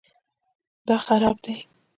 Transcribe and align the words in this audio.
دا 0.87 0.95
خراب 1.05 1.35
دی 1.43 1.57